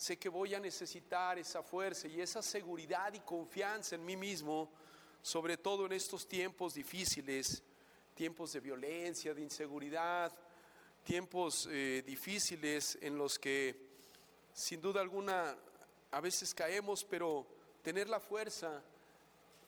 sé 0.00 0.16
que 0.16 0.30
voy 0.30 0.54
a 0.54 0.60
necesitar 0.60 1.38
esa 1.38 1.62
fuerza 1.62 2.08
y 2.08 2.22
esa 2.22 2.40
seguridad 2.40 3.12
y 3.12 3.20
confianza 3.20 3.96
en 3.96 4.04
mí 4.06 4.16
mismo, 4.16 4.70
sobre 5.20 5.58
todo 5.58 5.84
en 5.84 5.92
estos 5.92 6.26
tiempos 6.26 6.72
difíciles, 6.72 7.62
tiempos 8.20 8.52
de 8.52 8.60
violencia, 8.60 9.32
de 9.32 9.40
inseguridad, 9.40 10.30
tiempos 11.02 11.66
eh, 11.70 12.02
difíciles 12.04 12.98
en 13.00 13.16
los 13.16 13.38
que 13.38 13.74
sin 14.52 14.78
duda 14.78 15.00
alguna 15.00 15.56
a 16.10 16.20
veces 16.20 16.54
caemos, 16.54 17.02
pero 17.02 17.46
tener 17.82 18.10
la 18.10 18.20
fuerza, 18.20 18.82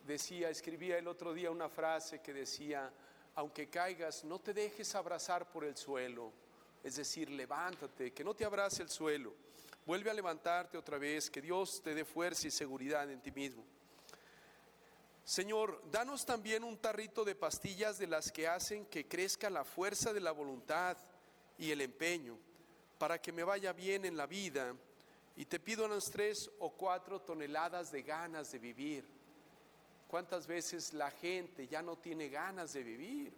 decía, 0.07 0.51
escribía 0.51 0.99
el 0.99 1.09
otro 1.09 1.33
día 1.33 1.51
una 1.51 1.71
frase 1.71 2.21
que 2.21 2.35
decía, 2.35 2.93
aunque 3.37 3.71
caigas, 3.71 4.23
no 4.23 4.39
te 4.39 4.53
dejes 4.53 4.95
abrazar 4.97 5.51
por 5.51 5.65
el 5.65 5.75
suelo, 5.75 6.31
es 6.85 6.97
decir, 6.97 7.31
levántate, 7.31 8.13
que 8.13 8.23
no 8.23 8.35
te 8.35 8.45
abrace 8.45 8.83
el 8.83 8.91
suelo. 8.91 9.33
Vuelve 9.87 10.11
a 10.11 10.15
levantarte 10.15 10.77
otra 10.77 10.99
vez, 10.99 11.31
que 11.31 11.41
Dios 11.41 11.81
te 11.83 11.95
dé 11.95 12.05
fuerza 12.05 12.49
y 12.49 12.51
seguridad 12.51 13.11
en 13.11 13.23
ti 13.23 13.31
mismo. 13.31 13.65
Señor, 15.25 15.81
danos 15.91 16.27
también 16.27 16.65
un 16.65 16.77
tarrito 16.77 17.25
de 17.25 17.37
pastillas 17.37 17.97
de 17.99 18.09
las 18.09 18.33
que 18.33 18.49
hacen 18.49 18.87
que 18.87 19.07
crezca 19.07 19.49
la 19.51 19.65
fuerza 19.65 20.13
de 20.13 20.21
la 20.21 20.33
voluntad 20.33 20.97
y 21.59 21.71
el 21.71 21.81
empeño, 21.81 22.37
para 22.99 23.21
que 23.21 23.31
me 23.31 23.45
vaya 23.45 23.73
bien 23.73 24.05
en 24.05 24.17
la 24.17 24.27
vida. 24.27 24.75
Y 25.37 25.45
te 25.45 25.61
pido 25.61 25.87
unas 25.87 26.11
tres 26.11 26.51
o 26.59 26.71
cuatro 26.71 27.21
toneladas 27.21 27.93
de 27.93 28.03
ganas 28.03 28.51
de 28.51 28.59
vivir. 28.59 29.05
¿Cuántas 30.09 30.47
veces 30.47 30.93
la 30.93 31.11
gente 31.11 31.69
ya 31.69 31.83
no 31.83 31.97
tiene 31.97 32.29
ganas 32.29 32.73
de 32.73 32.83
vivir? 32.83 33.33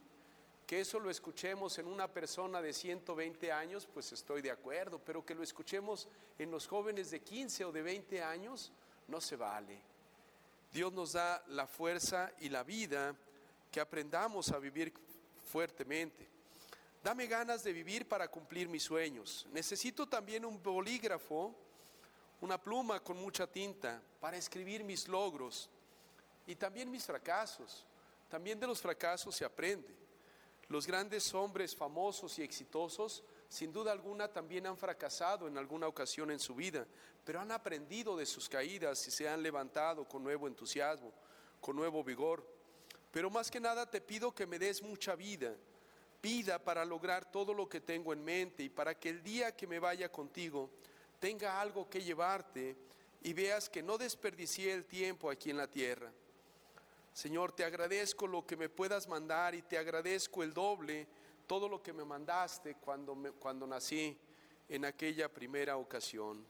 Que 0.67 0.81
eso 0.81 0.99
lo 0.99 1.11
escuchemos 1.11 1.79
en 1.79 1.87
una 1.87 2.09
persona 2.09 2.63
de 2.63 2.73
120 2.73 3.53
años, 3.53 3.87
pues 3.93 4.11
estoy 4.13 4.41
de 4.41 4.51
acuerdo, 4.51 4.99
pero 4.99 5.25
que 5.25 5.35
lo 5.35 5.43
escuchemos 5.43 6.09
en 6.39 6.51
los 6.51 6.67
jóvenes 6.67 7.11
de 7.11 7.21
15 7.21 7.67
o 7.67 7.73
de 7.73 7.83
20 7.83 8.23
años, 8.23 8.73
no 9.07 9.21
se 9.21 9.37
vale. 9.37 9.94
Dios 10.75 10.93
nos 10.93 11.13
da 11.13 11.41
la 11.51 11.69
fuerza 11.69 12.33
y 12.41 12.49
la 12.49 12.65
vida 12.65 13.15
que 13.71 13.79
aprendamos 13.79 14.51
a 14.51 14.59
vivir 14.59 14.93
fuertemente. 15.45 16.29
Dame 17.01 17.29
ganas 17.29 17.63
de 17.63 17.73
vivir 17.73 18.09
para 18.09 18.27
cumplir 18.27 18.69
mis 18.69 18.83
sueños. 18.83 19.47
Necesito 19.53 20.09
también 20.09 20.45
un 20.45 20.61
bolígrafo, 20.61 21.55
una 22.41 22.61
pluma 22.61 22.99
con 22.99 23.17
mucha 23.19 23.47
tinta 23.47 24.03
para 24.19 24.37
escribir 24.37 24.83
mis 24.83 25.07
logros 25.07 25.71
y 26.45 26.57
también 26.57 26.91
mis 26.91 27.05
fracasos. 27.05 27.87
También 28.29 28.59
de 28.59 28.67
los 28.67 28.83
fracasos 28.83 29.33
se 29.37 29.45
aprende. 29.45 29.95
Los 30.75 30.89
grandes 30.89 31.33
hombres 31.35 31.77
famosos 31.77 32.37
y 32.41 32.43
exitosos, 32.43 33.23
sin 33.49 33.73
duda 33.73 33.93
alguna, 33.93 34.27
también 34.27 34.67
han 34.67 34.77
fracasado 34.77 35.47
en 35.47 35.57
alguna 35.57 35.87
ocasión 35.87 36.33
en 36.33 36.41
su 36.41 36.53
vida, 36.53 36.85
pero 37.25 37.41
han 37.41 37.53
aprendido 37.53 38.17
de 38.17 38.27
sus 38.27 38.49
caídas 38.49 39.07
y 39.07 39.13
se 39.13 39.29
han 39.29 39.41
levantado 39.41 40.05
con 40.05 40.25
nuevo 40.25 40.49
entusiasmo, 40.49 41.13
con 41.61 41.77
nuevo 41.77 42.03
vigor. 42.03 42.45
Pero 43.13 43.31
más 43.31 43.53
que 43.53 43.61
nada 43.61 43.89
te 43.89 44.01
pido 44.01 44.35
que 44.35 44.49
me 44.49 44.59
des 44.59 44.83
mucha 44.83 45.15
vida, 45.15 45.55
vida 46.21 46.59
para 46.59 46.85
lograr 46.85 47.31
todo 47.31 47.55
lo 47.55 47.69
que 47.69 47.81
tengo 47.81 48.13
en 48.13 48.25
mente 48.25 48.65
y 48.65 48.69
para 48.69 48.99
que 48.99 49.11
el 49.11 49.23
día 49.23 49.55
que 49.55 49.69
me 49.69 49.79
vaya 49.79 50.11
contigo 50.11 50.71
tenga 51.21 51.61
algo 51.61 51.89
que 51.89 52.03
llevarte 52.03 52.77
y 53.23 53.33
veas 53.33 53.69
que 53.69 53.81
no 53.81 53.97
desperdicié 53.97 54.73
el 54.73 54.87
tiempo 54.87 55.31
aquí 55.31 55.51
en 55.51 55.57
la 55.57 55.71
tierra. 55.71 56.11
Señor, 57.15 57.53
te 57.53 57.65
agradezco 57.65 58.27
lo 58.27 58.45
que 58.45 58.57
me 58.57 58.69
puedas 58.69 59.07
mandar 59.07 59.55
y 59.55 59.63
te 59.63 59.79
agradezco 59.79 60.43
el 60.43 60.53
doble, 60.53 61.07
todo 61.47 61.69
lo 61.69 61.81
que 61.81 61.93
me 61.93 62.05
mandaste 62.05 62.75
cuando, 62.75 63.17
cuando 63.39 63.69
nací 63.69 64.19
en 64.69 64.85
aquella 64.85 65.33
primera 65.33 65.77
ocasión. 65.77 66.45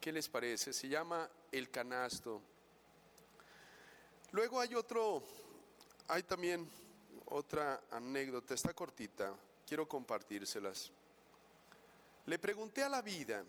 ¿Qué 0.00 0.10
les 0.10 0.28
parece? 0.28 0.72
Se 0.72 0.88
llama 0.88 1.30
el 1.52 1.70
canasto. 1.70 2.42
Luego 4.32 4.58
hay 4.58 4.74
otro, 4.74 5.22
hay 6.08 6.24
también 6.24 6.68
otra 7.26 7.84
anécdota, 7.92 8.54
está 8.54 8.74
cortita, 8.74 9.32
quiero 9.64 9.86
compartírselas. 9.88 10.90
Le 12.26 12.36
pregunté 12.40 12.82
a 12.82 12.88
la 12.88 13.00
vida, 13.00 13.44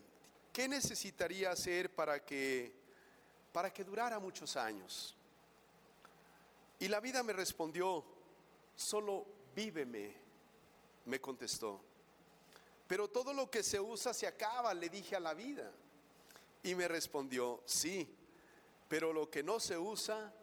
¿qué 0.52 0.68
necesitaría 0.68 1.50
hacer 1.50 1.90
para 1.90 2.24
que, 2.24 2.72
para 3.52 3.74
que 3.74 3.84
durara 3.84 4.20
muchos 4.20 4.56
años? 4.56 5.16
Y 6.80 6.88
la 6.88 7.00
vida 7.00 7.24
me 7.24 7.34
respondió, 7.34 8.04
solo 8.76 9.26
víveme, 9.56 10.16
me 11.06 11.20
contestó. 11.20 11.80
Pero 12.88 13.10
todo 13.10 13.34
lo 13.34 13.50
que 13.50 13.64
se 13.64 13.80
usa 13.80 14.14
se 14.14 14.28
acaba, 14.28 14.74
le 14.74 14.90
dije 14.90 15.16
a 15.16 15.20
la 15.20 15.34
vida. 15.34 15.72
Y 16.64 16.76
me 16.76 16.88
respondió, 16.88 17.62
sí, 17.66 18.08
pero 18.88 19.14
lo 19.14 19.30
que 19.30 19.44
no 19.44 19.60
se 19.60 19.78
usa, 19.78 20.34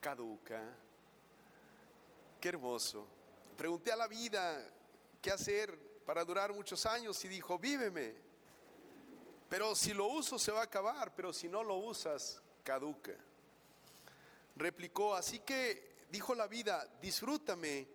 caduca. 0.00 0.62
Qué 2.40 2.48
hermoso. 2.48 3.06
Pregunté 3.56 3.92
a 3.92 3.96
la 3.96 4.06
vida 4.06 4.66
qué 5.20 5.30
hacer 5.30 5.76
para 6.04 6.24
durar 6.24 6.52
muchos 6.52 6.86
años 6.86 7.22
y 7.24 7.28
dijo, 7.28 7.58
víveme. 7.58 8.14
Pero 9.48 9.74
si 9.74 9.92
lo 9.92 10.06
uso 10.06 10.38
se 10.38 10.52
va 10.52 10.60
a 10.60 10.64
acabar, 10.64 11.14
pero 11.14 11.32
si 11.32 11.48
no 11.48 11.62
lo 11.62 11.76
usas, 11.76 12.40
caduca 12.62 13.16
replicó, 14.56 15.14
así 15.14 15.40
que 15.40 15.90
dijo 16.10 16.34
la 16.34 16.46
vida, 16.46 16.86
disfrútame 17.00 17.86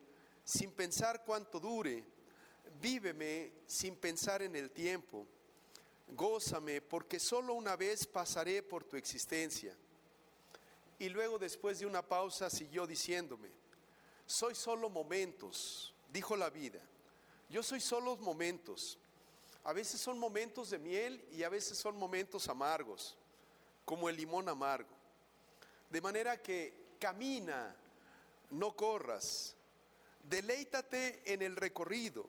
sin 0.43 0.71
pensar 0.71 1.24
cuánto 1.25 1.59
dure, 1.59 2.03
víveme 2.81 3.51
sin 3.65 3.95
pensar 3.95 4.41
en 4.41 4.55
el 4.55 4.71
tiempo, 4.71 5.25
gózame 6.07 6.81
porque 6.81 7.19
solo 7.19 7.53
una 7.53 7.75
vez 7.75 8.05
pasaré 8.05 8.63
por 8.63 8.83
tu 8.83 8.95
existencia. 8.95 9.75
Y 10.97 11.09
luego 11.09 11.38
después 11.38 11.79
de 11.79 11.85
una 11.85 12.01
pausa 12.01 12.50
siguió 12.50 12.88
diciéndome, 12.88 13.50
soy 14.25 14.55
solo 14.55 14.89
momentos, 14.89 15.93
dijo 16.12 16.35
la 16.35 16.50
vida, 16.50 16.79
yo 17.50 17.62
soy 17.62 17.81
solo 17.81 18.17
momentos. 18.17 18.97
A 19.63 19.74
veces 19.74 20.00
son 20.00 20.19
momentos 20.19 20.69
de 20.69 20.79
miel 20.79 21.24
y 21.31 21.43
a 21.43 21.50
veces 21.50 21.77
son 21.77 21.97
momentos 21.97 22.47
amargos, 22.50 23.17
como 23.83 24.09
el 24.09 24.15
limón 24.15 24.47
amargo. 24.47 24.94
De 25.95 26.01
manera 26.01 26.41
que 26.41 26.97
camina, 26.99 27.73
no 28.49 28.75
corras, 28.75 29.55
deleítate 30.25 31.21
en 31.23 31.41
el 31.41 31.55
recorrido, 31.55 32.27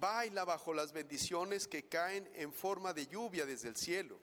baila 0.00 0.46
bajo 0.46 0.72
las 0.72 0.90
bendiciones 0.90 1.68
que 1.68 1.90
caen 1.90 2.26
en 2.34 2.54
forma 2.54 2.94
de 2.94 3.06
lluvia 3.06 3.44
desde 3.44 3.68
el 3.68 3.76
cielo. 3.76 4.18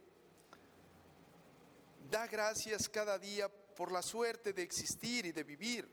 Da 2.10 2.26
gracias 2.26 2.90
cada 2.90 3.20
día 3.20 3.48
por 3.48 3.92
la 3.92 4.02
suerte 4.02 4.54
de 4.54 4.64
existir 4.64 5.28
y 5.28 5.32
de 5.32 5.44
vivir. 5.44 5.88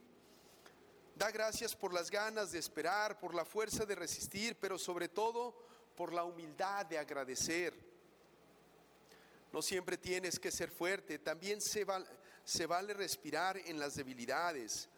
Da 1.16 1.30
gracias 1.30 1.76
por 1.76 1.92
las 1.92 2.10
ganas 2.10 2.50
de 2.50 2.60
esperar, 2.60 3.20
por 3.20 3.34
la 3.34 3.44
fuerza 3.44 3.84
de 3.84 3.94
resistir, 3.94 4.56
pero 4.58 4.78
sobre 4.78 5.10
todo 5.10 5.54
por 5.94 6.14
la 6.14 6.24
humildad 6.24 6.86
de 6.86 6.96
agradecer. 6.96 7.74
No 9.52 9.60
siempre 9.60 9.98
tienes 9.98 10.38
que 10.38 10.50
ser 10.50 10.70
fuerte, 10.70 11.18
también 11.18 11.60
se, 11.60 11.84
se 12.48 12.64
vale 12.64 12.94
respirar 12.94 13.58
en 13.58 13.78
las 13.78 13.94
debilidades, 13.94 14.88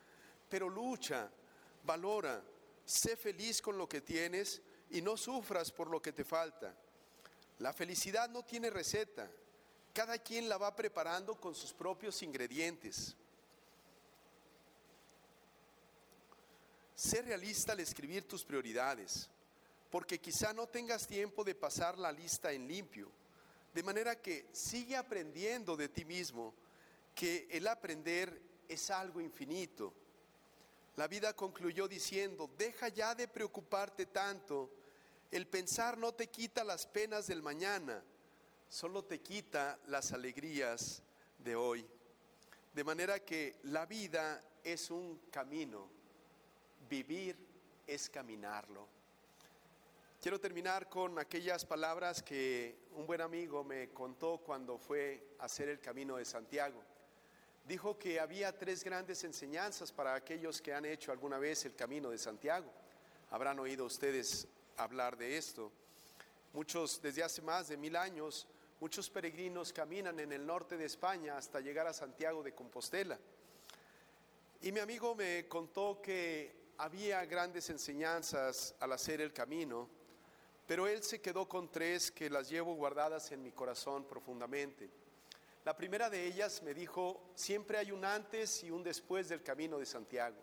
pero 0.48 0.68
lucha, 0.68 1.28
valora, 1.82 2.40
sé 2.84 3.16
feliz 3.16 3.60
con 3.60 3.76
lo 3.76 3.88
que 3.88 4.02
tienes 4.02 4.62
y 4.90 5.02
no 5.02 5.16
sufras 5.16 5.72
por 5.72 5.90
lo 5.90 6.00
que 6.00 6.12
te 6.12 6.22
falta. 6.22 6.72
La 7.58 7.72
felicidad 7.72 8.30
no 8.30 8.44
tiene 8.44 8.70
receta, 8.70 9.28
cada 9.92 10.16
quien 10.18 10.48
la 10.48 10.58
va 10.58 10.76
preparando 10.76 11.40
con 11.40 11.52
sus 11.52 11.72
propios 11.72 12.22
ingredientes. 12.22 13.16
Sé 16.94 17.20
realista 17.22 17.72
al 17.72 17.80
escribir 17.80 18.28
tus 18.28 18.44
prioridades, 18.44 19.28
porque 19.90 20.20
quizá 20.20 20.52
no 20.52 20.68
tengas 20.68 21.04
tiempo 21.04 21.42
de 21.42 21.56
pasar 21.56 21.98
la 21.98 22.12
lista 22.12 22.52
en 22.52 22.68
limpio. 22.68 23.10
De 23.74 23.82
manera 23.82 24.14
que 24.14 24.46
sigue 24.52 24.96
aprendiendo 24.96 25.76
de 25.76 25.88
ti 25.88 26.04
mismo 26.04 26.54
que 27.14 27.48
el 27.50 27.66
aprender 27.68 28.40
es 28.68 28.90
algo 28.90 29.20
infinito. 29.20 29.92
La 30.96 31.08
vida 31.08 31.34
concluyó 31.34 31.88
diciendo, 31.88 32.50
deja 32.58 32.88
ya 32.88 33.14
de 33.14 33.28
preocuparte 33.28 34.06
tanto, 34.06 34.70
el 35.30 35.46
pensar 35.46 35.96
no 35.96 36.12
te 36.12 36.28
quita 36.28 36.64
las 36.64 36.86
penas 36.86 37.26
del 37.26 37.42
mañana, 37.42 38.02
solo 38.68 39.04
te 39.04 39.20
quita 39.20 39.78
las 39.86 40.12
alegrías 40.12 41.02
de 41.38 41.56
hoy. 41.56 41.86
De 42.74 42.84
manera 42.84 43.20
que 43.20 43.56
la 43.64 43.86
vida 43.86 44.42
es 44.62 44.90
un 44.90 45.18
camino 45.30 45.88
vivir 46.88 47.36
es 47.86 48.10
caminarlo. 48.10 48.86
Quiero 50.20 50.38
terminar 50.38 50.88
con 50.88 51.18
aquellas 51.18 51.64
palabras 51.64 52.22
que 52.22 52.76
un 52.94 53.06
buen 53.06 53.20
amigo 53.20 53.64
me 53.64 53.88
contó 53.88 54.38
cuando 54.38 54.76
fue 54.76 55.34
a 55.38 55.44
hacer 55.44 55.68
el 55.68 55.80
camino 55.80 56.16
de 56.16 56.24
Santiago. 56.24 56.82
Dijo 57.70 57.96
que 57.96 58.18
había 58.18 58.50
tres 58.58 58.82
grandes 58.82 59.22
enseñanzas 59.22 59.92
para 59.92 60.16
aquellos 60.16 60.60
que 60.60 60.74
han 60.74 60.84
hecho 60.84 61.12
alguna 61.12 61.38
vez 61.38 61.64
el 61.66 61.76
camino 61.76 62.10
de 62.10 62.18
Santiago. 62.18 62.68
Habrán 63.30 63.60
oído 63.60 63.84
ustedes 63.84 64.48
hablar 64.76 65.16
de 65.16 65.36
esto. 65.36 65.70
Muchos, 66.52 67.00
desde 67.00 67.22
hace 67.22 67.42
más 67.42 67.68
de 67.68 67.76
mil 67.76 67.94
años, 67.94 68.48
muchos 68.80 69.08
peregrinos 69.08 69.72
caminan 69.72 70.18
en 70.18 70.32
el 70.32 70.44
norte 70.44 70.76
de 70.76 70.86
España 70.86 71.36
hasta 71.36 71.60
llegar 71.60 71.86
a 71.86 71.92
Santiago 71.92 72.42
de 72.42 72.56
Compostela. 72.56 73.16
Y 74.62 74.72
mi 74.72 74.80
amigo 74.80 75.14
me 75.14 75.46
contó 75.46 76.02
que 76.02 76.72
había 76.78 77.24
grandes 77.24 77.70
enseñanzas 77.70 78.74
al 78.80 78.90
hacer 78.94 79.20
el 79.20 79.32
camino, 79.32 79.88
pero 80.66 80.88
él 80.88 81.04
se 81.04 81.20
quedó 81.20 81.48
con 81.48 81.70
tres 81.70 82.10
que 82.10 82.30
las 82.30 82.50
llevo 82.50 82.74
guardadas 82.74 83.30
en 83.30 83.44
mi 83.44 83.52
corazón 83.52 84.08
profundamente. 84.08 84.90
La 85.64 85.76
primera 85.76 86.08
de 86.08 86.26
ellas 86.26 86.62
me 86.62 86.72
dijo, 86.72 87.20
siempre 87.34 87.76
hay 87.76 87.92
un 87.92 88.04
antes 88.04 88.64
y 88.64 88.70
un 88.70 88.82
después 88.82 89.28
del 89.28 89.42
camino 89.42 89.78
de 89.78 89.84
Santiago. 89.84 90.38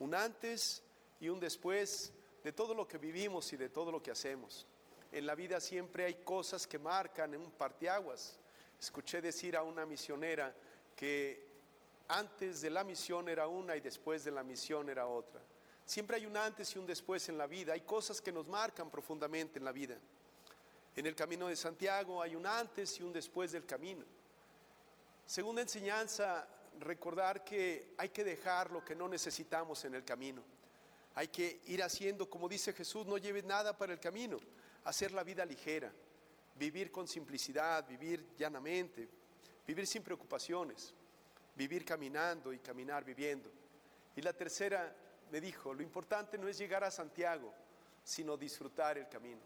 Un 0.00 0.14
antes 0.14 0.82
y 1.18 1.30
un 1.30 1.40
después 1.40 2.12
de 2.42 2.52
todo 2.52 2.74
lo 2.74 2.86
que 2.86 2.98
vivimos 2.98 3.50
y 3.54 3.56
de 3.56 3.70
todo 3.70 3.90
lo 3.90 4.02
que 4.02 4.10
hacemos. 4.10 4.66
En 5.10 5.26
la 5.26 5.34
vida 5.34 5.60
siempre 5.60 6.04
hay 6.04 6.14
cosas 6.16 6.66
que 6.66 6.78
marcan 6.78 7.32
en 7.32 7.40
un 7.40 7.52
parteaguas. 7.52 8.38
Escuché 8.78 9.22
decir 9.22 9.56
a 9.56 9.62
una 9.62 9.86
misionera 9.86 10.54
que 10.94 11.46
antes 12.08 12.60
de 12.60 12.68
la 12.68 12.84
misión 12.84 13.30
era 13.30 13.48
una 13.48 13.76
y 13.76 13.80
después 13.80 14.24
de 14.24 14.30
la 14.30 14.42
misión 14.42 14.90
era 14.90 15.06
otra. 15.06 15.40
Siempre 15.86 16.16
hay 16.16 16.26
un 16.26 16.36
antes 16.36 16.74
y 16.74 16.78
un 16.78 16.86
después 16.86 17.28
en 17.30 17.38
la 17.38 17.46
vida. 17.46 17.72
Hay 17.72 17.80
cosas 17.80 18.20
que 18.20 18.32
nos 18.32 18.46
marcan 18.46 18.90
profundamente 18.90 19.58
en 19.58 19.64
la 19.64 19.72
vida. 19.72 19.96
En 20.96 21.06
el 21.06 21.14
camino 21.14 21.48
de 21.48 21.56
Santiago 21.56 22.20
hay 22.20 22.36
un 22.36 22.46
antes 22.46 23.00
y 23.00 23.02
un 23.02 23.12
después 23.12 23.52
del 23.52 23.64
camino. 23.64 24.04
Segunda 25.26 25.62
enseñanza, 25.62 26.46
recordar 26.80 27.44
que 27.44 27.94
hay 27.96 28.10
que 28.10 28.24
dejar 28.24 28.70
lo 28.70 28.84
que 28.84 28.94
no 28.94 29.08
necesitamos 29.08 29.84
en 29.84 29.94
el 29.94 30.04
camino. 30.04 30.42
Hay 31.14 31.28
que 31.28 31.60
ir 31.66 31.82
haciendo, 31.82 32.28
como 32.28 32.48
dice 32.48 32.72
Jesús, 32.72 33.06
no 33.06 33.18
lleves 33.18 33.44
nada 33.44 33.76
para 33.76 33.92
el 33.92 34.00
camino, 34.00 34.38
hacer 34.84 35.12
la 35.12 35.22
vida 35.22 35.44
ligera, 35.44 35.92
vivir 36.56 36.90
con 36.90 37.06
simplicidad, 37.06 37.86
vivir 37.86 38.34
llanamente, 38.36 39.08
vivir 39.66 39.86
sin 39.86 40.02
preocupaciones, 40.02 40.92
vivir 41.54 41.84
caminando 41.84 42.52
y 42.52 42.58
caminar 42.58 43.04
viviendo. 43.04 43.50
Y 44.16 44.22
la 44.22 44.32
tercera 44.32 44.94
me 45.30 45.40
dijo, 45.40 45.72
lo 45.72 45.82
importante 45.82 46.36
no 46.36 46.48
es 46.48 46.58
llegar 46.58 46.84
a 46.84 46.90
Santiago, 46.90 47.52
sino 48.02 48.36
disfrutar 48.36 48.98
el 48.98 49.08
camino. 49.08 49.40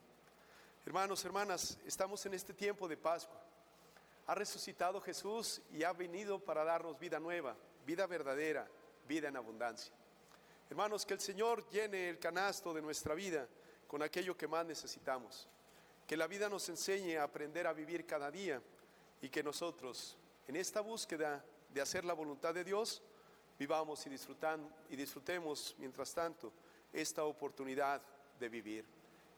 Hermanos, 0.84 1.24
hermanas, 1.24 1.78
estamos 1.86 2.24
en 2.26 2.34
este 2.34 2.54
tiempo 2.54 2.88
de 2.88 2.96
Pascua. 2.96 3.37
Ha 4.28 4.34
resucitado 4.34 5.00
Jesús 5.00 5.62
y 5.72 5.82
ha 5.84 5.92
venido 5.94 6.38
para 6.38 6.62
darnos 6.62 6.98
vida 6.98 7.18
nueva, 7.18 7.56
vida 7.86 8.06
verdadera, 8.06 8.68
vida 9.08 9.28
en 9.28 9.36
abundancia. 9.36 9.90
Hermanos, 10.68 11.06
que 11.06 11.14
el 11.14 11.20
Señor 11.20 11.66
llene 11.70 12.10
el 12.10 12.18
canasto 12.18 12.74
de 12.74 12.82
nuestra 12.82 13.14
vida 13.14 13.48
con 13.86 14.02
aquello 14.02 14.36
que 14.36 14.46
más 14.46 14.66
necesitamos. 14.66 15.48
Que 16.06 16.14
la 16.14 16.26
vida 16.26 16.50
nos 16.50 16.68
enseñe 16.68 17.16
a 17.16 17.22
aprender 17.22 17.66
a 17.66 17.72
vivir 17.72 18.04
cada 18.04 18.30
día 18.30 18.60
y 19.22 19.30
que 19.30 19.42
nosotros, 19.42 20.18
en 20.46 20.56
esta 20.56 20.82
búsqueda 20.82 21.42
de 21.70 21.80
hacer 21.80 22.04
la 22.04 22.12
voluntad 22.12 22.52
de 22.52 22.64
Dios, 22.64 23.02
vivamos 23.58 24.06
y, 24.06 24.10
disfrutan, 24.10 24.68
y 24.90 24.96
disfrutemos, 24.96 25.74
mientras 25.78 26.12
tanto, 26.12 26.52
esta 26.92 27.24
oportunidad 27.24 28.02
de 28.38 28.48
vivir. 28.50 28.84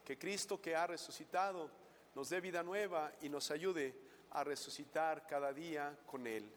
Que 0.05 0.19
Cristo 0.19 0.61
que 0.61 0.75
ha 0.75 0.89
resucitado 0.89 1.71
nos 2.17 2.29
dé 2.29 2.41
vida 2.41 2.65
nueva 2.65 3.13
y 3.21 3.29
nos 3.29 3.53
ayude 3.53 4.10
a 4.33 4.45
resucitar 4.45 5.27
cada 5.27 5.53
día 5.53 5.99
con 6.07 6.27
Él. 6.27 6.51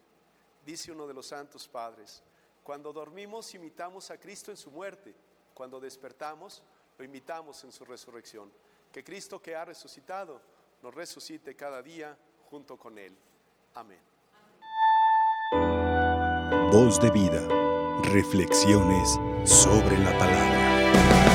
Dice 0.66 0.92
uno 0.92 1.08
de 1.08 1.14
los 1.14 1.28
santos 1.28 1.68
padres, 1.68 2.24
cuando 2.64 2.94
dormimos 2.94 3.54
imitamos 3.54 4.10
a 4.12 4.18
Cristo 4.18 4.52
en 4.52 4.58
su 4.58 4.72
muerte, 4.72 5.14
cuando 5.54 5.80
despertamos 5.80 6.64
lo 6.98 7.06
imitamos 7.06 7.64
en 7.64 7.72
su 7.72 7.86
resurrección. 7.86 8.52
Que 8.92 9.04
Cristo 9.04 9.42
que 9.42 9.56
ha 9.56 9.66
resucitado 9.66 10.40
nos 10.82 10.94
resucite 10.94 11.56
cada 11.56 11.82
día 11.82 12.18
junto 12.50 12.78
con 12.78 12.98
Él. 12.98 13.16
Amén. 13.74 14.00
Voz 16.72 17.00
de 17.00 17.12
vida. 17.12 17.48
Reflexiones 18.04 19.20
sobre 19.46 19.98
la 19.98 20.18
palabra. 20.18 21.33